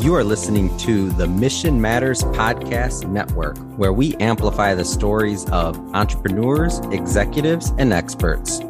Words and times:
You 0.00 0.14
are 0.14 0.24
listening 0.24 0.74
to 0.78 1.10
the 1.10 1.28
Mission 1.28 1.78
Matters 1.78 2.22
Podcast 2.22 3.06
Network, 3.06 3.58
where 3.76 3.92
we 3.92 4.16
amplify 4.16 4.74
the 4.74 4.84
stories 4.84 5.44
of 5.50 5.76
entrepreneurs, 5.94 6.78
executives, 6.90 7.74
and 7.76 7.92
experts. 7.92 8.60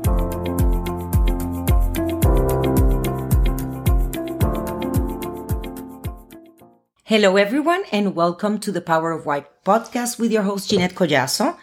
Hello, 7.04 7.36
everyone, 7.36 7.84
and 7.92 8.16
welcome 8.16 8.58
to 8.58 8.72
the 8.72 8.80
Power 8.80 9.12
of 9.12 9.24
Why 9.24 9.46
podcast 9.64 10.18
with 10.18 10.32
your 10.32 10.42
host, 10.42 10.68
Ginette 10.68 10.94
Collazo. 10.94 11.56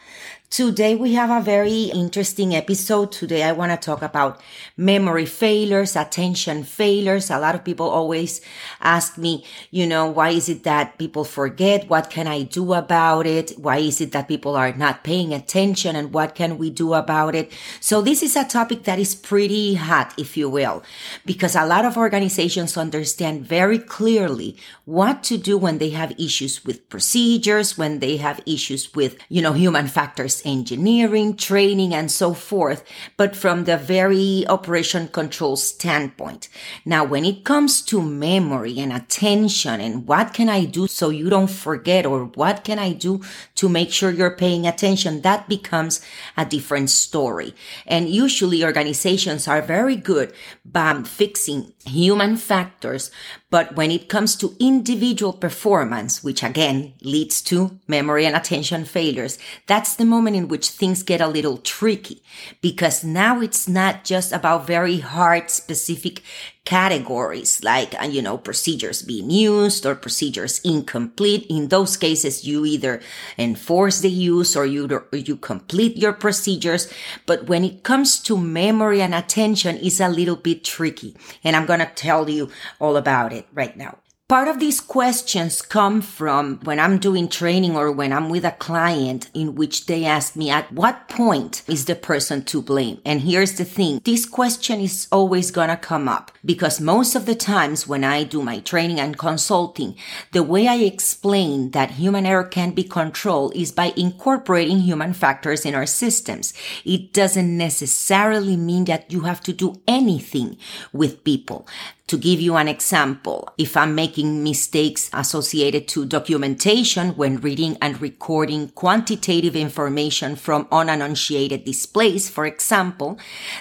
Today 0.49 0.95
we 0.95 1.13
have 1.13 1.29
a 1.29 1.43
very 1.43 1.91
interesting 1.93 2.55
episode. 2.55 3.11
Today 3.11 3.43
I 3.43 3.51
want 3.51 3.73
to 3.73 3.77
talk 3.77 4.01
about 4.01 4.41
memory 4.77 5.25
failures, 5.25 5.97
attention 5.97 6.63
failures. 6.63 7.29
A 7.29 7.37
lot 7.37 7.53
of 7.53 7.65
people 7.65 7.89
always 7.89 8.39
ask 8.79 9.17
me, 9.17 9.43
you 9.71 9.85
know, 9.85 10.07
why 10.07 10.29
is 10.29 10.47
it 10.47 10.63
that 10.63 10.97
people 10.97 11.25
forget? 11.25 11.89
What 11.89 12.09
can 12.09 12.27
I 12.27 12.43
do 12.43 12.73
about 12.73 13.27
it? 13.27 13.51
Why 13.57 13.79
is 13.79 13.99
it 13.99 14.13
that 14.13 14.29
people 14.29 14.55
are 14.55 14.71
not 14.71 15.03
paying 15.03 15.33
attention 15.33 15.97
and 15.97 16.13
what 16.13 16.33
can 16.33 16.57
we 16.57 16.69
do 16.69 16.93
about 16.93 17.35
it? 17.35 17.51
So 17.81 18.01
this 18.01 18.23
is 18.23 18.37
a 18.37 18.45
topic 18.45 18.83
that 18.83 18.99
is 18.99 19.15
pretty 19.15 19.75
hot, 19.75 20.13
if 20.17 20.37
you 20.37 20.49
will, 20.49 20.81
because 21.25 21.57
a 21.57 21.65
lot 21.65 21.83
of 21.83 21.97
organizations 21.97 22.77
understand 22.77 23.45
very 23.45 23.79
clearly 23.79 24.55
what 24.85 25.23
to 25.23 25.37
do 25.37 25.57
when 25.57 25.77
they 25.77 25.89
have 25.89 26.17
issues 26.17 26.63
with 26.63 26.87
procedures, 26.87 27.77
when 27.77 27.99
they 27.99 28.15
have 28.15 28.39
issues 28.45 28.95
with, 28.95 29.17
you 29.27 29.41
know, 29.41 29.51
human 29.51 29.87
factors 29.87 30.36
engineering, 30.45 31.35
training, 31.35 31.93
and 31.93 32.11
so 32.11 32.33
forth, 32.33 32.83
but 33.17 33.35
from 33.35 33.63
the 33.63 33.77
very 33.77 34.45
operation 34.47 35.07
control 35.07 35.55
standpoint. 35.55 36.49
Now, 36.85 37.03
when 37.03 37.25
it 37.25 37.43
comes 37.43 37.81
to 37.83 38.01
memory 38.01 38.79
and 38.79 38.91
attention 38.93 39.81
and 39.81 40.07
what 40.07 40.33
can 40.33 40.49
I 40.49 40.65
do 40.65 40.87
so 40.87 41.09
you 41.09 41.29
don't 41.29 41.49
forget 41.49 42.05
or 42.05 42.25
what 42.25 42.63
can 42.63 42.79
I 42.79 42.93
do 42.93 43.21
to 43.55 43.69
make 43.69 43.91
sure 43.91 44.11
you're 44.11 44.35
paying 44.35 44.67
attention, 44.67 45.21
that 45.21 45.47
becomes 45.47 46.01
a 46.35 46.45
different 46.45 46.89
story. 46.89 47.55
And 47.85 48.09
usually 48.09 48.63
organizations 48.63 49.47
are 49.47 49.61
very 49.61 49.95
good 49.95 50.33
by 50.65 51.01
fixing 51.03 51.73
human 51.87 52.37
factors, 52.37 53.11
but 53.49 53.75
when 53.75 53.91
it 53.91 54.09
comes 54.09 54.35
to 54.35 54.55
individual 54.59 55.33
performance, 55.33 56.23
which 56.23 56.43
again 56.43 56.93
leads 57.01 57.41
to 57.43 57.79
memory 57.87 58.25
and 58.25 58.35
attention 58.35 58.85
failures, 58.85 59.39
that's 59.67 59.95
the 59.95 60.05
moment 60.05 60.35
in 60.35 60.47
which 60.47 60.69
things 60.69 61.03
get 61.03 61.21
a 61.21 61.27
little 61.27 61.57
tricky 61.57 62.21
because 62.61 63.03
now 63.03 63.41
it's 63.41 63.67
not 63.67 64.03
just 64.03 64.31
about 64.31 64.67
very 64.67 64.99
hard 64.99 65.49
specific 65.49 66.21
categories 66.67 67.63
like, 67.63 67.95
uh, 67.95 68.03
you 68.03 68.21
know, 68.21 68.37
procedures 68.37 69.01
being 69.01 69.31
used 69.31 69.85
or 69.85 69.95
procedures 69.95 70.59
incomplete. 70.65 71.47
In 71.49 71.69
those 71.69 71.95
cases, 71.95 72.43
you 72.43 72.65
either 72.65 72.99
enforce 73.37 74.01
the 74.01 74.09
use 74.09 74.53
or 74.53 74.65
you, 74.65 74.85
or 74.91 75.07
you 75.15 75.37
complete 75.37 75.95
your 75.95 76.11
procedures. 76.11 76.91
But 77.25 77.47
when 77.47 77.63
it 77.63 77.83
comes 77.83 78.19
to 78.23 78.37
memory 78.37 79.01
and 79.01 79.15
attention, 79.15 79.79
it's 79.81 80.01
a 80.01 80.09
little 80.09 80.35
bit 80.35 80.65
tricky. 80.65 81.15
And 81.41 81.55
I'm 81.55 81.65
going 81.65 81.79
to 81.79 81.91
tell 81.95 82.29
you 82.29 82.51
all 82.81 82.97
about 82.97 83.31
it 83.31 83.47
right 83.53 83.77
now. 83.77 83.99
Part 84.29 84.49
of 84.49 84.59
these 84.59 84.81
questions 84.81 85.61
come 85.61 86.01
from 86.01 86.59
when 86.65 86.81
I'm 86.81 86.97
doing 86.97 87.29
training 87.29 87.77
or 87.77 87.89
when 87.93 88.11
I'm 88.11 88.27
with 88.27 88.43
a 88.43 88.51
client 88.51 89.29
in 89.33 89.55
which 89.55 89.85
they 89.85 90.03
ask 90.03 90.35
me 90.35 90.49
at 90.49 90.69
what 90.69 91.07
point 91.07 91.63
is 91.65 91.85
the 91.85 91.95
person 91.95 92.43
to 92.43 92.61
blame? 92.61 92.99
And 93.05 93.21
here's 93.21 93.53
the 93.53 93.63
thing. 93.63 94.01
This 94.03 94.25
question 94.25 94.81
is 94.81 95.07
always 95.13 95.49
going 95.49 95.69
to 95.69 95.77
come 95.77 96.09
up 96.09 96.33
because 96.43 96.81
most 96.81 97.15
of 97.15 97.25
the 97.25 97.35
times 97.35 97.87
when 97.87 98.03
I 98.03 98.25
do 98.25 98.41
my 98.41 98.59
training 98.59 98.99
and 98.99 99.17
consulting, 99.17 99.95
the 100.33 100.43
way 100.43 100.67
I 100.67 100.75
explain 100.75 101.71
that 101.71 101.91
human 101.91 102.25
error 102.25 102.43
can 102.43 102.71
be 102.71 102.83
controlled 102.83 103.55
is 103.55 103.71
by 103.71 103.93
incorporating 103.95 104.79
human 104.79 105.13
factors 105.13 105.65
in 105.65 105.73
our 105.73 105.85
systems. 105.85 106.53
It 106.83 107.13
doesn't 107.13 107.57
necessarily 107.57 108.57
mean 108.57 108.83
that 108.85 109.09
you 109.09 109.21
have 109.21 109.39
to 109.43 109.53
do 109.53 109.81
anything 109.87 110.57
with 110.91 111.23
people. 111.23 111.65
To 112.07 112.17
give 112.17 112.39
you 112.39 112.55
an 112.55 112.69
example, 112.69 113.49
if 113.57 113.75
I'm 113.75 113.93
making 113.93 114.16
mistakes 114.23 115.09
associated 115.13 115.87
to 115.89 116.05
documentation 116.05 117.09
when 117.15 117.37
reading 117.37 117.77
and 117.81 118.01
recording 118.01 118.69
quantitative 118.69 119.55
information 119.55 120.35
from 120.35 120.65
unannunciated 120.65 121.65
displays, 121.65 122.29
for 122.29 122.45
example, 122.45 123.17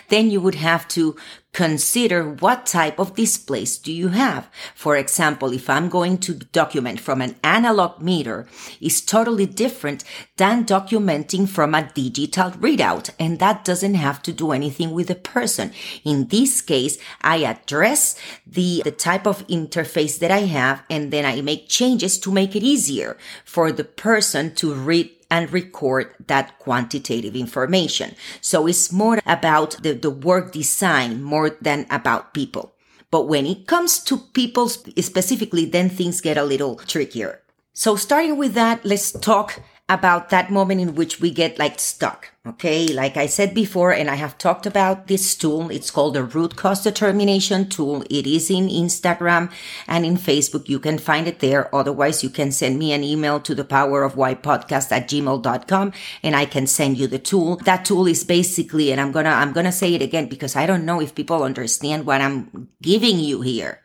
then 0.08 0.30
you 0.30 0.40
would 0.40 0.56
have 0.56 0.86
to 0.88 1.16
Consider 1.56 2.22
what 2.22 2.66
type 2.66 2.98
of 2.98 3.14
displays 3.14 3.78
do 3.78 3.90
you 3.90 4.08
have. 4.08 4.50
For 4.74 4.94
example, 4.94 5.54
if 5.54 5.70
I'm 5.70 5.88
going 5.88 6.18
to 6.18 6.34
document 6.34 7.00
from 7.00 7.22
an 7.22 7.36
analog 7.42 8.02
meter 8.02 8.46
is 8.78 9.00
totally 9.00 9.46
different 9.46 10.04
than 10.36 10.66
documenting 10.66 11.48
from 11.48 11.74
a 11.74 11.90
digital 11.94 12.50
readout. 12.50 13.08
And 13.18 13.38
that 13.38 13.64
doesn't 13.64 13.94
have 13.94 14.22
to 14.24 14.34
do 14.34 14.52
anything 14.52 14.90
with 14.90 15.08
the 15.08 15.14
person. 15.14 15.72
In 16.04 16.26
this 16.26 16.60
case, 16.60 16.98
I 17.22 17.38
address 17.38 18.20
the, 18.46 18.82
the 18.84 18.90
type 18.90 19.26
of 19.26 19.46
interface 19.46 20.18
that 20.18 20.30
I 20.30 20.40
have 20.40 20.82
and 20.90 21.10
then 21.10 21.24
I 21.24 21.40
make 21.40 21.70
changes 21.70 22.18
to 22.18 22.30
make 22.30 22.54
it 22.54 22.64
easier 22.64 23.16
for 23.46 23.72
the 23.72 23.84
person 23.84 24.54
to 24.56 24.74
read 24.74 25.15
and 25.30 25.52
record 25.52 26.14
that 26.26 26.58
quantitative 26.58 27.36
information. 27.36 28.14
So 28.40 28.66
it's 28.66 28.92
more 28.92 29.20
about 29.26 29.82
the, 29.82 29.92
the 29.92 30.10
work 30.10 30.52
design 30.52 31.22
more 31.22 31.50
than 31.50 31.86
about 31.90 32.34
people. 32.34 32.74
But 33.10 33.28
when 33.28 33.46
it 33.46 33.66
comes 33.66 34.00
to 34.04 34.18
people 34.18 34.68
specifically, 34.68 35.64
then 35.64 35.88
things 35.88 36.20
get 36.20 36.36
a 36.36 36.44
little 36.44 36.76
trickier. 36.76 37.40
So 37.72 37.96
starting 37.96 38.36
with 38.36 38.54
that, 38.54 38.84
let's 38.84 39.12
talk 39.12 39.60
about 39.88 40.30
that 40.30 40.50
moment 40.50 40.80
in 40.80 40.94
which 40.96 41.20
we 41.20 41.30
get 41.30 41.58
like 41.58 41.78
stuck. 41.78 42.30
Okay. 42.44 42.88
Like 42.88 43.16
I 43.16 43.26
said 43.26 43.54
before, 43.54 43.92
and 43.92 44.10
I 44.10 44.16
have 44.16 44.38
talked 44.38 44.66
about 44.66 45.06
this 45.06 45.34
tool. 45.34 45.70
It's 45.70 45.90
called 45.90 46.14
the 46.14 46.22
root 46.24 46.56
cause 46.56 46.82
determination 46.82 47.68
tool. 47.68 48.04
It 48.10 48.26
is 48.26 48.50
in 48.50 48.68
Instagram 48.68 49.50
and 49.86 50.04
in 50.04 50.16
Facebook. 50.16 50.68
You 50.68 50.78
can 50.78 50.98
find 50.98 51.26
it 51.26 51.40
there. 51.40 51.72
Otherwise, 51.74 52.22
you 52.22 52.30
can 52.30 52.52
send 52.52 52.78
me 52.78 52.92
an 52.92 53.04
email 53.04 53.40
to 53.40 53.54
the 53.54 53.64
power 53.64 54.02
of 54.02 54.16
why 54.16 54.34
podcast 54.34 54.92
at 54.92 55.08
gmail.com 55.08 55.92
and 56.22 56.36
I 56.36 56.46
can 56.46 56.66
send 56.66 56.98
you 56.98 57.06
the 57.06 57.18
tool. 57.18 57.56
That 57.64 57.84
tool 57.84 58.06
is 58.06 58.24
basically, 58.24 58.92
and 58.92 59.00
I'm 59.00 59.12
going 59.12 59.24
to, 59.24 59.32
I'm 59.32 59.52
going 59.52 59.66
to 59.66 59.72
say 59.72 59.94
it 59.94 60.02
again 60.02 60.28
because 60.28 60.56
I 60.56 60.66
don't 60.66 60.84
know 60.84 61.00
if 61.00 61.14
people 61.14 61.42
understand 61.42 62.06
what 62.06 62.20
I'm 62.20 62.68
giving 62.82 63.18
you 63.18 63.40
here. 63.40 63.82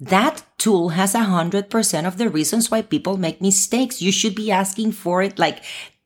That 0.00 0.42
tool 0.56 0.90
has 0.90 1.14
a 1.14 1.24
hundred 1.24 1.68
percent 1.68 2.06
of 2.06 2.16
the 2.16 2.30
reasons 2.30 2.70
why 2.70 2.80
people 2.80 3.18
make 3.18 3.42
mistakes. 3.42 4.00
You 4.00 4.10
should 4.10 4.34
be 4.34 4.50
asking 4.50 4.92
for 4.92 5.22
it 5.22 5.38
like 5.38 5.62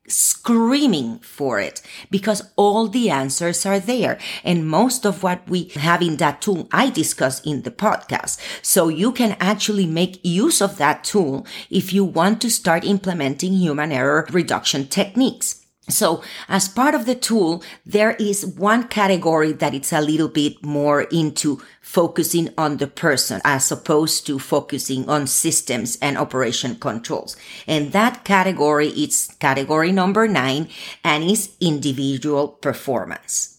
screaming 0.07 1.17
for 1.19 1.59
it 1.59 1.81
because 2.11 2.43
all 2.55 2.87
the 2.87 3.09
answers 3.09 3.65
are 3.65 3.79
there. 3.79 4.19
And 4.43 4.67
most 4.67 5.05
of 5.05 5.23
what 5.23 5.47
we 5.47 5.69
have 5.75 6.01
in 6.01 6.17
that 6.17 6.41
tool, 6.41 6.67
I 6.71 6.89
discuss 6.89 7.41
in 7.41 7.61
the 7.61 7.71
podcast. 7.71 8.39
So 8.61 8.89
you 8.89 9.11
can 9.11 9.37
actually 9.39 9.87
make 9.87 10.19
use 10.23 10.61
of 10.61 10.77
that 10.77 11.03
tool 11.03 11.47
if 11.69 11.93
you 11.93 12.03
want 12.03 12.41
to 12.41 12.51
start 12.51 12.83
implementing 12.83 13.53
human 13.53 13.91
error 13.91 14.27
reduction 14.29 14.87
techniques. 14.87 15.64
So 15.87 16.23
as 16.49 16.67
part 16.67 16.95
of 16.95 17.05
the 17.05 17.13
tool, 17.13 17.63
there 17.85 18.13
is 18.13 18.45
one 18.45 18.87
category 18.87 19.51
that 19.51 19.75
it's 19.75 19.93
a 19.93 20.01
little 20.01 20.27
bit 20.27 20.65
more 20.65 21.03
into 21.03 21.61
focusing 21.79 22.49
on 22.57 22.77
the 22.77 22.87
person 22.87 23.39
as 23.45 23.71
opposed 23.71 24.25
to 24.25 24.39
focusing 24.39 25.07
on 25.07 25.27
systems 25.27 25.97
and 26.01 26.17
operation 26.17 26.75
controls. 26.75 27.37
And 27.67 27.91
that 27.91 28.23
category 28.25 28.89
is 28.89 29.29
category 29.39 29.91
number 29.91 30.27
nine 30.27 30.69
and 31.03 31.23
is 31.23 31.55
individual 31.61 32.47
performance. 32.47 33.54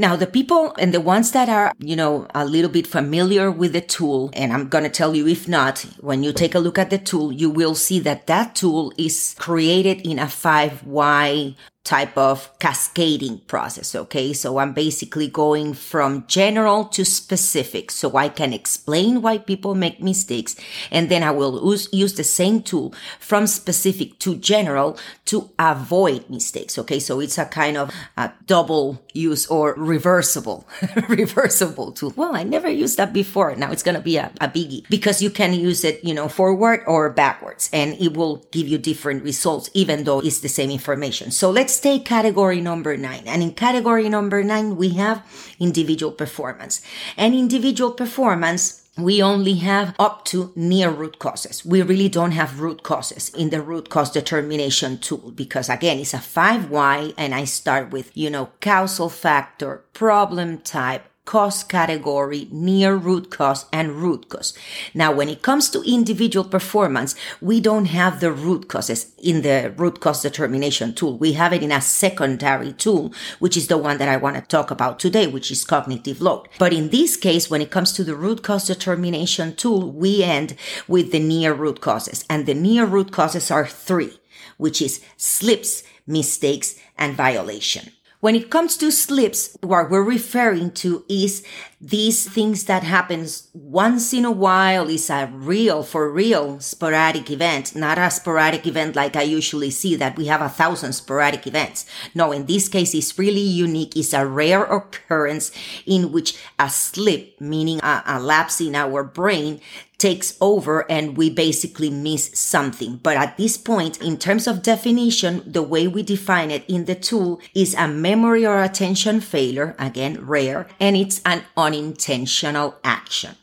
Now, 0.00 0.16
the 0.16 0.26
people 0.26 0.74
and 0.78 0.94
the 0.94 1.00
ones 1.02 1.32
that 1.32 1.50
are, 1.50 1.74
you 1.78 1.94
know, 1.94 2.26
a 2.34 2.46
little 2.46 2.70
bit 2.70 2.86
familiar 2.86 3.50
with 3.50 3.74
the 3.74 3.82
tool, 3.82 4.30
and 4.32 4.50
I'm 4.50 4.66
going 4.68 4.84
to 4.84 4.88
tell 4.88 5.14
you 5.14 5.28
if 5.28 5.46
not, 5.46 5.80
when 6.00 6.22
you 6.22 6.32
take 6.32 6.54
a 6.54 6.58
look 6.58 6.78
at 6.78 6.88
the 6.88 6.96
tool, 6.96 7.30
you 7.30 7.50
will 7.50 7.74
see 7.74 8.00
that 8.00 8.26
that 8.26 8.54
tool 8.54 8.94
is 8.96 9.36
created 9.38 10.00
in 10.00 10.18
a 10.18 10.26
five 10.26 10.86
why 10.86 11.54
type 11.84 12.16
of 12.16 12.56
cascading 12.58 13.38
process. 13.46 13.94
Okay. 13.94 14.32
So 14.32 14.58
I'm 14.58 14.74
basically 14.74 15.28
going 15.28 15.72
from 15.72 16.24
general 16.26 16.84
to 16.86 17.04
specific 17.04 17.90
so 17.90 18.16
I 18.16 18.28
can 18.28 18.52
explain 18.52 19.22
why 19.22 19.38
people 19.38 19.74
make 19.74 20.02
mistakes. 20.02 20.56
And 20.90 21.08
then 21.08 21.22
I 21.22 21.30
will 21.30 21.72
use, 21.72 21.88
use 21.92 22.14
the 22.14 22.24
same 22.24 22.62
tool 22.62 22.94
from 23.18 23.46
specific 23.46 24.18
to 24.20 24.36
general 24.36 24.98
to 25.26 25.50
avoid 25.58 26.28
mistakes. 26.28 26.78
Okay. 26.78 27.00
So 27.00 27.18
it's 27.18 27.38
a 27.38 27.46
kind 27.46 27.78
of 27.78 27.90
a 28.16 28.30
double 28.46 29.02
use 29.14 29.46
or 29.46 29.74
reversible, 29.74 30.68
reversible 31.08 31.92
tool. 31.92 32.12
Well, 32.14 32.36
I 32.36 32.42
never 32.42 32.68
used 32.68 32.98
that 32.98 33.12
before. 33.12 33.56
Now 33.56 33.72
it's 33.72 33.82
going 33.82 33.96
to 33.96 34.02
be 34.02 34.18
a, 34.18 34.30
a 34.40 34.48
biggie 34.48 34.88
because 34.90 35.22
you 35.22 35.30
can 35.30 35.54
use 35.54 35.82
it, 35.84 36.04
you 36.04 36.12
know, 36.12 36.28
forward 36.28 36.82
or 36.86 37.08
backwards 37.10 37.70
and 37.72 37.94
it 37.94 38.14
will 38.14 38.44
give 38.52 38.68
you 38.68 38.76
different 38.76 39.24
results, 39.24 39.70
even 39.72 40.04
though 40.04 40.20
it's 40.20 40.40
the 40.40 40.48
same 40.48 40.70
information. 40.70 41.30
So 41.30 41.50
let's 41.50 41.69
let's 41.70 41.78
take 41.78 42.04
category 42.04 42.60
number 42.60 42.96
nine. 42.96 43.22
And 43.26 43.44
in 43.44 43.52
category 43.52 44.08
number 44.08 44.42
nine, 44.42 44.76
we 44.76 44.88
have 44.98 45.22
individual 45.60 46.10
performance. 46.10 46.82
And 47.16 47.32
individual 47.32 47.92
performance 47.92 48.82
we 48.98 49.22
only 49.22 49.54
have 49.54 49.94
up 49.98 50.24
to 50.26 50.52
near 50.56 50.90
root 50.90 51.20
causes. 51.20 51.64
We 51.64 51.80
really 51.80 52.08
don't 52.08 52.32
have 52.32 52.60
root 52.60 52.82
causes 52.82 53.30
in 53.30 53.50
the 53.50 53.62
root 53.62 53.88
cause 53.88 54.10
determination 54.10 54.98
tool 54.98 55.30
because 55.30 55.68
again, 55.68 56.00
it's 56.00 56.12
a 56.12 56.18
five 56.18 56.70
why 56.70 57.14
and 57.16 57.32
I 57.34 57.44
start 57.44 57.92
with, 57.92 58.10
you 58.16 58.30
know, 58.30 58.50
causal 58.60 59.08
factor, 59.08 59.84
problem 59.94 60.58
type, 60.58 61.04
cause 61.24 61.62
category, 61.62 62.48
near 62.50 62.96
root 62.96 63.30
cause, 63.30 63.66
and 63.72 63.92
root 63.92 64.28
cause. 64.28 64.52
Now, 64.94 65.12
when 65.12 65.28
it 65.28 65.42
comes 65.42 65.70
to 65.70 65.82
individual 65.82 66.44
performance, 66.44 67.14
we 67.40 67.60
don't 67.60 67.86
have 67.86 68.20
the 68.20 68.32
root 68.32 68.68
causes 68.68 69.14
in 69.22 69.42
the 69.42 69.72
root 69.76 70.00
cause 70.00 70.22
determination 70.22 70.94
tool. 70.94 71.18
We 71.18 71.34
have 71.34 71.52
it 71.52 71.62
in 71.62 71.72
a 71.72 71.80
secondary 71.80 72.72
tool, 72.72 73.12
which 73.38 73.56
is 73.56 73.68
the 73.68 73.78
one 73.78 73.98
that 73.98 74.08
I 74.08 74.16
want 74.16 74.36
to 74.36 74.42
talk 74.42 74.70
about 74.70 74.98
today, 74.98 75.26
which 75.26 75.50
is 75.50 75.64
cognitive 75.64 76.20
load. 76.20 76.48
But 76.58 76.72
in 76.72 76.88
this 76.88 77.16
case, 77.16 77.48
when 77.48 77.62
it 77.62 77.70
comes 77.70 77.92
to 77.92 78.04
the 78.04 78.16
root 78.16 78.42
cause 78.42 78.66
determination 78.66 79.54
tool, 79.54 79.92
we 79.92 80.24
end 80.24 80.56
with 80.88 81.12
the 81.12 81.20
near 81.20 81.52
root 81.52 81.80
causes. 81.80 82.24
And 82.28 82.46
the 82.46 82.54
near 82.54 82.86
root 82.86 83.12
causes 83.12 83.50
are 83.50 83.66
three, 83.66 84.18
which 84.56 84.82
is 84.82 85.00
slips, 85.16 85.84
mistakes, 86.06 86.74
and 86.98 87.14
violation. 87.14 87.92
When 88.20 88.34
it 88.34 88.50
comes 88.50 88.76
to 88.76 88.90
slips, 88.90 89.56
what 89.62 89.88
we're 89.88 90.02
referring 90.02 90.72
to 90.72 91.04
is 91.08 91.42
these 91.80 92.28
things 92.28 92.64
that 92.64 92.82
happens 92.82 93.48
once 93.54 94.12
in 94.12 94.26
a 94.26 94.30
while 94.30 94.90
is 94.90 95.08
a 95.08 95.30
real, 95.32 95.82
for 95.82 96.12
real 96.12 96.60
sporadic 96.60 97.30
event, 97.30 97.74
not 97.74 97.96
a 97.96 98.10
sporadic 98.10 98.66
event 98.66 98.94
like 98.94 99.16
I 99.16 99.22
usually 99.22 99.70
see 99.70 99.96
that 99.96 100.16
we 100.16 100.26
have 100.26 100.42
a 100.42 100.50
thousand 100.50 100.92
sporadic 100.92 101.46
events. 101.46 101.86
No, 102.14 102.32
in 102.32 102.44
this 102.44 102.68
case, 102.68 102.94
it's 102.94 103.18
really 103.18 103.40
unique. 103.40 103.96
It's 103.96 104.12
a 104.12 104.26
rare 104.26 104.64
occurrence 104.64 105.52
in 105.86 106.12
which 106.12 106.36
a 106.58 106.68
slip, 106.68 107.40
meaning 107.40 107.80
a, 107.82 108.02
a 108.04 108.20
lapse 108.20 108.60
in 108.60 108.74
our 108.74 109.02
brain, 109.02 109.60
takes 110.00 110.36
over 110.40 110.90
and 110.90 111.16
we 111.16 111.28
basically 111.28 111.90
miss 111.90 112.30
something. 112.32 112.96
But 112.96 113.18
at 113.18 113.36
this 113.36 113.56
point, 113.58 114.00
in 114.00 114.16
terms 114.16 114.48
of 114.48 114.62
definition, 114.62 115.42
the 115.46 115.62
way 115.62 115.86
we 115.86 116.02
define 116.02 116.50
it 116.50 116.64
in 116.66 116.86
the 116.86 116.94
tool 116.94 117.38
is 117.54 117.74
a 117.74 117.86
memory 117.86 118.46
or 118.46 118.62
attention 118.62 119.20
failure, 119.20 119.76
again, 119.78 120.26
rare, 120.26 120.66
and 120.80 120.96
it's 120.96 121.20
an 121.26 121.44
unintentional 121.70 122.76
action. 122.82 123.36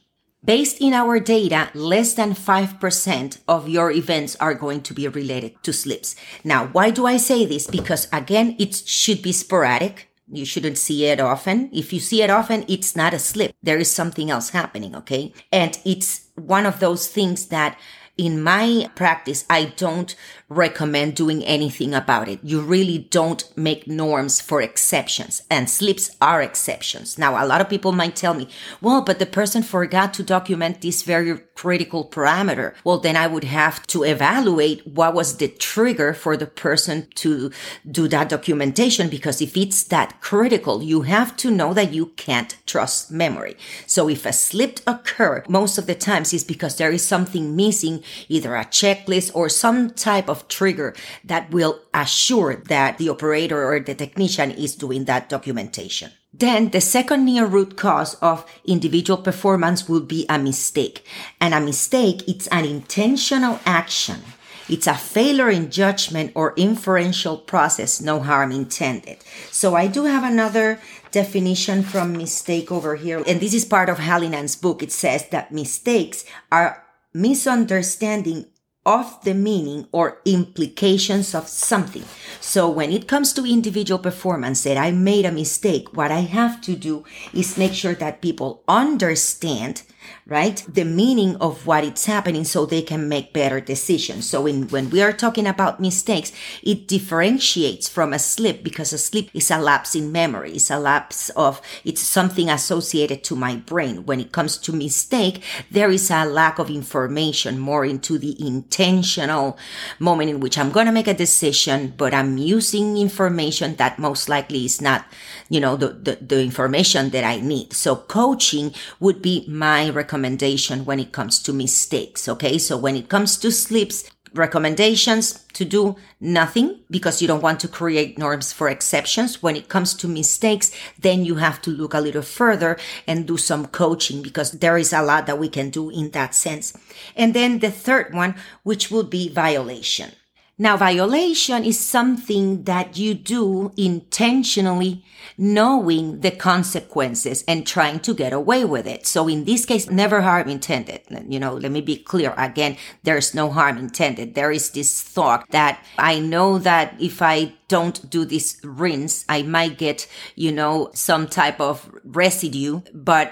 Based 0.44 0.80
in 0.80 0.94
our 0.94 1.20
data, 1.20 1.70
less 1.74 2.14
than 2.14 2.34
5% 2.34 3.40
of 3.48 3.68
your 3.68 3.92
events 3.92 4.36
are 4.40 4.54
going 4.54 4.82
to 4.82 4.94
be 4.94 5.08
related 5.08 5.62
to 5.64 5.74
slips. 5.74 6.16
Now, 6.44 6.68
why 6.68 6.92
do 6.92 7.06
I 7.06 7.18
say 7.18 7.46
this? 7.46 7.68
Because 7.68 8.08
again, 8.14 8.56
it 8.60 8.76
should 8.76 9.22
be 9.22 9.32
sporadic. 9.32 10.10
You 10.30 10.46
shouldn't 10.46 10.78
see 10.78 11.06
it 11.06 11.20
often. 11.20 11.70
If 11.74 11.92
you 11.92 12.00
see 12.00 12.22
it 12.22 12.30
often, 12.30 12.66
it's 12.68 12.96
not 12.96 13.14
a 13.14 13.20
slip. 13.20 13.56
There 13.64 13.80
is 13.80 13.90
something 13.90 14.30
else 14.30 14.50
happening. 14.50 14.96
Okay. 14.96 15.34
And 15.52 15.80
it's 15.86 16.28
one 16.36 16.66
of 16.66 16.80
those 16.80 17.08
things 17.08 17.48
that 17.48 17.80
in 18.18 18.42
my 18.42 18.90
practice, 18.96 19.46
I 19.50 19.66
don't 19.76 20.16
recommend 20.50 21.16
doing 21.16 21.44
anything 21.44 21.94
about 21.94 22.30
it. 22.30 22.40
You 22.42 22.62
really 22.62 22.98
don't 22.98 23.44
make 23.58 23.88
norms 23.88 24.40
for 24.40 24.62
exceptions 24.62 25.44
and 25.50 25.70
slips 25.70 26.16
are 26.22 26.42
exceptions. 26.42 27.18
Now, 27.18 27.44
a 27.44 27.46
lot 27.46 27.60
of 27.60 27.70
people 27.70 27.92
might 27.92 28.16
tell 28.16 28.34
me, 28.34 28.48
well, 28.82 29.02
but 29.02 29.20
the 29.20 29.26
person 29.26 29.62
forgot 29.62 30.14
to 30.16 30.24
document 30.24 30.82
this 30.82 31.04
very 31.04 31.38
critical 31.56 32.08
parameter. 32.08 32.74
Well, 32.84 33.00
then 33.00 33.18
I 33.18 33.28
would 33.28 33.44
have 33.44 33.86
to 33.88 34.04
evaluate 34.04 34.88
what 34.88 35.14
was 35.14 35.38
the 35.38 35.48
trigger 35.48 36.14
for 36.14 36.38
the 36.38 36.46
person 36.46 37.08
to 37.16 37.52
do 37.90 38.08
that 38.08 38.30
documentation. 38.30 39.10
Because 39.10 39.42
if 39.42 39.58
it's 39.58 39.84
that 39.86 40.22
critical, 40.22 40.82
you 40.82 41.02
have 41.02 41.36
to 41.38 41.52
know 41.52 41.74
that 41.74 41.92
you 41.92 42.08
can't 42.16 42.56
trust 42.66 43.12
memory. 43.12 43.58
So 43.86 44.08
if 44.08 44.26
a 44.26 44.32
slip 44.32 44.80
occur, 44.88 45.44
most 45.50 45.78
of 45.78 45.88
the 45.88 45.96
times 45.96 46.34
is 46.34 46.44
because 46.44 46.78
there 46.78 46.92
is 46.92 47.06
something 47.06 47.56
missing, 47.56 48.04
either 48.30 48.56
a 48.56 48.66
checklist 48.66 49.32
or 49.34 49.50
some 49.50 49.92
type 49.92 50.30
of 50.30 50.48
trigger 50.48 50.96
that 51.24 51.52
will 51.52 51.80
assure 51.94 52.56
that 52.68 52.98
the 52.98 53.10
operator 53.10 53.64
or 53.64 53.80
the 53.80 53.96
technician 53.96 54.52
is 54.52 54.76
doing 54.76 55.06
that 55.06 55.30
documentation. 55.30 56.12
Then 56.34 56.70
the 56.70 56.82
second 56.82 57.26
near 57.26 57.46
root 57.46 57.78
cause 57.78 58.14
of 58.16 58.46
individual 58.66 59.22
performance 59.22 59.90
will 59.90 60.02
be 60.02 60.26
a 60.30 60.38
mistake. 60.38 61.04
And 61.42 61.54
a 61.54 61.60
mistake, 61.60 62.28
it's 62.28 62.48
an 62.48 62.66
intentional 62.66 63.60
action. 63.66 64.22
It's 64.70 64.86
a 64.86 64.94
failure 64.94 65.50
in 65.50 65.72
judgment 65.72 66.34
or 66.36 66.54
inferential 66.58 67.38
process, 67.38 68.02
no 68.02 68.20
harm 68.20 68.52
intended. 68.52 69.18
So 69.50 69.76
I 69.76 69.88
do 69.88 70.04
have 70.04 70.26
another 70.26 70.80
definition 71.12 71.84
from 71.84 72.18
mistake 72.18 72.72
over 72.72 72.96
here. 72.96 73.24
And 73.26 73.40
this 73.40 73.54
is 73.54 73.64
part 73.64 73.88
of 73.88 73.98
Hallinan's 73.98 74.58
book. 74.58 74.84
It 74.84 74.92
says 74.92 75.30
that 75.30 75.54
mistakes 75.54 76.26
are 76.52 76.84
misunderstanding 77.22 78.46
of 78.86 79.22
the 79.26 79.34
meaning 79.34 79.86
or 79.92 80.22
implications 80.24 81.36
of 81.36 81.50
something. 81.50 82.06
So 82.40 82.70
when 82.70 82.92
it 82.92 83.08
comes 83.08 83.34
to 83.34 83.46
individual 83.46 84.00
performance 84.00 84.64
that 84.64 84.78
I 84.78 84.92
made 84.92 85.26
a 85.26 85.32
mistake, 85.32 85.92
what 85.92 86.10
I 86.10 86.22
have 86.22 86.62
to 86.62 86.76
do 86.76 87.04
is 87.34 87.58
make 87.58 87.74
sure 87.74 87.96
that 87.96 88.22
people 88.22 88.64
understand 88.66 89.84
right? 90.26 90.64
The 90.68 90.84
meaning 90.84 91.36
of 91.38 91.66
what 91.66 91.84
is 91.84 92.06
happening 92.06 92.44
so 92.44 92.66
they 92.66 92.82
can 92.82 93.08
make 93.08 93.34
better 93.34 93.62
decisions. 93.62 94.30
So 94.30 94.46
in, 94.46 94.68
when 94.70 94.90
we 94.90 95.02
are 95.02 95.14
talking 95.14 95.48
about 95.48 95.80
mistakes, 95.80 96.32
it 96.64 96.88
differentiates 96.88 97.88
from 97.88 98.14
a 98.14 98.20
slip 98.20 98.64
because 98.64 98.92
a 98.94 98.98
slip 98.98 99.30
is 99.34 99.50
a 99.52 99.58
lapse 99.58 99.96
in 99.96 100.12
memory. 100.12 100.54
It's 100.54 100.70
a 100.70 100.80
lapse 100.80 101.30
of, 101.32 101.62
it's 101.86 102.02
something 102.02 102.50
associated 102.50 103.24
to 103.26 103.36
my 103.36 103.56
brain. 103.56 104.06
When 104.06 104.20
it 104.20 104.32
comes 104.32 104.58
to 104.60 104.74
mistake, 104.74 105.44
there 105.72 105.90
is 105.90 106.12
a 106.12 106.26
lack 106.26 106.60
of 106.60 106.70
information 106.70 107.60
more 107.60 107.86
into 107.86 108.18
the 108.18 108.36
intentional 108.46 109.58
moment 110.00 110.30
in 110.30 110.40
which 110.40 110.58
I'm 110.58 110.72
going 110.72 110.86
to 110.88 110.92
make 110.92 111.08
a 111.08 111.14
decision, 111.14 111.94
but 111.98 112.14
I'm 112.14 112.38
using 112.38 112.98
information 112.98 113.76
that 113.78 114.00
most 114.00 114.30
likely 114.30 114.66
is 114.66 114.82
not, 114.82 115.06
you 115.50 115.60
know, 115.60 115.76
the, 115.76 115.90
the, 115.90 116.18
the 116.22 116.42
information 116.42 117.10
that 117.12 117.24
I 117.24 117.40
need. 117.40 117.74
So 117.74 117.96
coaching 117.96 118.74
would 119.00 119.22
be 119.22 119.46
my 119.48 119.90
recommendation 119.98 120.86
when 120.86 121.00
it 121.00 121.12
comes 121.12 121.44
to 121.44 121.52
mistakes. 121.52 122.30
Okay. 122.30 122.58
So 122.58 122.78
when 122.78 122.96
it 122.96 123.10
comes 123.10 123.38
to 123.40 123.52
slips, 123.52 124.10
recommendations 124.34 125.46
to 125.54 125.66
do 125.66 125.96
nothing 126.20 126.80
because 126.90 127.22
you 127.22 127.28
don't 127.28 127.42
want 127.42 127.60
to 127.62 127.68
create 127.68 128.18
norms 128.18 128.54
for 128.54 128.70
exceptions. 128.70 129.42
When 129.42 129.56
it 129.56 129.70
comes 129.70 129.94
to 129.96 130.08
mistakes, 130.08 130.72
then 131.00 131.26
you 131.26 131.36
have 131.36 131.62
to 131.64 131.72
look 131.72 131.94
a 131.94 132.02
little 132.02 132.22
further 132.22 132.78
and 133.08 133.28
do 133.28 133.38
some 133.38 133.68
coaching 133.68 134.22
because 134.22 134.52
there 134.52 134.78
is 134.78 134.94
a 134.94 135.02
lot 135.02 135.26
that 135.28 135.40
we 135.40 135.50
can 135.50 135.70
do 135.70 135.90
in 135.90 136.12
that 136.12 136.36
sense. 136.36 136.78
And 137.16 137.34
then 137.34 137.60
the 137.60 137.72
third 137.72 138.14
one, 138.14 138.36
which 138.64 138.92
would 138.92 139.10
be 139.10 139.30
violation. 139.30 140.12
Now, 140.60 140.76
violation 140.76 141.64
is 141.64 141.80
something 141.80 142.64
that 142.64 142.98
you 142.98 143.14
do 143.14 143.72
intentionally, 143.78 145.06
knowing 145.38 146.22
the 146.22 146.32
consequences 146.32 147.44
and 147.48 147.68
trying 147.68 148.00
to 148.00 148.16
get 148.16 148.34
away 148.34 148.66
with 148.66 148.88
it. 148.88 149.06
So 149.06 149.28
in 149.28 149.46
this 149.46 149.68
case, 149.68 149.88
never 149.88 150.22
harm 150.22 150.50
intended. 150.50 151.02
You 151.30 151.40
know, 151.40 151.54
let 151.54 151.72
me 151.72 151.82
be 151.82 151.98
clear 151.98 152.34
again. 152.38 152.76
There's 153.04 153.36
no 153.36 153.52
harm 153.52 153.78
intended. 153.78 154.34
There 154.34 154.52
is 154.52 154.72
this 154.72 155.00
thought 155.00 155.46
that 155.52 155.84
I 156.00 156.20
know 156.20 156.58
that 156.58 156.96
if 157.00 157.22
I 157.22 157.54
don't 157.68 158.10
do 158.10 158.26
this 158.26 158.60
rinse, 158.64 159.26
I 159.30 159.44
might 159.44 159.78
get, 159.78 160.08
you 160.36 160.52
know, 160.52 160.90
some 160.96 161.28
type 161.28 161.62
of 161.62 161.88
residue, 162.04 162.82
but 162.96 163.32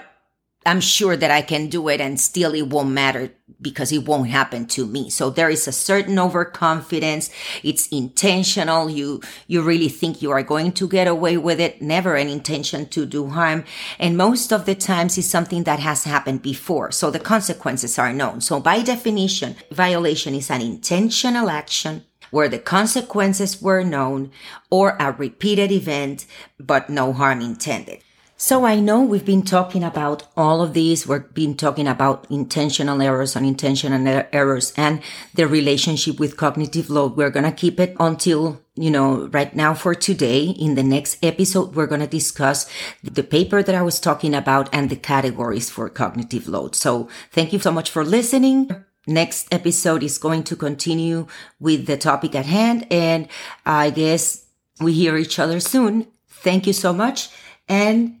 I'm 0.64 0.80
sure 0.80 1.16
that 1.16 1.30
I 1.30 1.42
can 1.42 1.68
do 1.68 1.88
it 1.88 2.00
and 2.00 2.20
still 2.20 2.52
it 2.52 2.68
won't 2.68 2.90
matter 2.90 3.32
because 3.60 3.92
it 3.92 4.04
won't 4.06 4.28
happen 4.28 4.66
to 4.66 4.86
me. 4.86 5.10
So 5.10 5.30
there 5.30 5.48
is 5.48 5.66
a 5.66 5.72
certain 5.72 6.18
overconfidence. 6.18 7.30
It's 7.62 7.88
intentional. 7.88 8.90
You, 8.90 9.20
you 9.46 9.62
really 9.62 9.88
think 9.88 10.22
you 10.22 10.30
are 10.30 10.42
going 10.42 10.72
to 10.72 10.88
get 10.88 11.06
away 11.06 11.36
with 11.36 11.60
it. 11.60 11.80
Never 11.80 12.16
an 12.16 12.28
intention 12.28 12.86
to 12.88 13.06
do 13.06 13.28
harm. 13.28 13.64
And 13.98 14.16
most 14.16 14.52
of 14.52 14.66
the 14.66 14.74
times 14.74 15.16
it's 15.16 15.26
something 15.26 15.64
that 15.64 15.80
has 15.80 16.04
happened 16.04 16.42
before. 16.42 16.90
So 16.92 17.10
the 17.10 17.18
consequences 17.18 17.98
are 17.98 18.12
known. 18.12 18.40
So 18.40 18.60
by 18.60 18.82
definition, 18.82 19.56
violation 19.70 20.34
is 20.34 20.50
an 20.50 20.60
intentional 20.60 21.48
action 21.48 22.04
where 22.30 22.48
the 22.48 22.58
consequences 22.58 23.62
were 23.62 23.82
known 23.82 24.30
or 24.70 24.96
a 24.98 25.12
repeated 25.12 25.70
event, 25.70 26.26
but 26.58 26.90
no 26.90 27.12
harm 27.12 27.40
intended. 27.40 28.02
So 28.38 28.66
I 28.66 28.80
know 28.80 29.00
we've 29.00 29.24
been 29.24 29.44
talking 29.44 29.82
about 29.82 30.24
all 30.36 30.60
of 30.60 30.74
these. 30.74 31.06
We've 31.06 31.32
been 31.32 31.56
talking 31.56 31.88
about 31.88 32.26
intentional 32.28 33.00
errors, 33.00 33.34
unintentional 33.34 34.06
er-, 34.06 34.28
errors, 34.30 34.74
and 34.76 35.00
the 35.32 35.46
relationship 35.46 36.20
with 36.20 36.36
cognitive 36.36 36.90
load. 36.90 37.16
We're 37.16 37.30
going 37.30 37.46
to 37.46 37.50
keep 37.50 37.80
it 37.80 37.96
until, 37.98 38.60
you 38.74 38.90
know, 38.90 39.28
right 39.28 39.56
now 39.56 39.72
for 39.72 39.94
today. 39.94 40.50
In 40.50 40.74
the 40.74 40.82
next 40.82 41.16
episode, 41.24 41.74
we're 41.74 41.86
going 41.86 42.02
to 42.02 42.06
discuss 42.06 42.70
the 43.02 43.22
paper 43.22 43.62
that 43.62 43.74
I 43.74 43.80
was 43.80 43.98
talking 43.98 44.34
about 44.34 44.68
and 44.70 44.90
the 44.90 44.96
categories 44.96 45.70
for 45.70 45.88
cognitive 45.88 46.46
load. 46.46 46.76
So 46.76 47.08
thank 47.30 47.54
you 47.54 47.58
so 47.58 47.72
much 47.72 47.88
for 47.88 48.04
listening. 48.04 48.68
Next 49.06 49.48
episode 49.50 50.02
is 50.02 50.18
going 50.18 50.44
to 50.44 50.56
continue 50.56 51.26
with 51.58 51.86
the 51.86 51.96
topic 51.96 52.34
at 52.34 52.44
hand. 52.44 52.86
And 52.90 53.28
I 53.64 53.88
guess 53.88 54.44
we 54.78 54.92
hear 54.92 55.16
each 55.16 55.38
other 55.38 55.58
soon. 55.58 56.08
Thank 56.28 56.66
you 56.66 56.74
so 56.74 56.92
much. 56.92 57.30
And 57.66 58.20